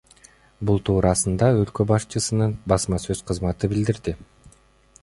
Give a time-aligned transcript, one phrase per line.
[0.69, 4.17] Бул туурасында өлкө башчысынын басма сөз кызматы билдирди.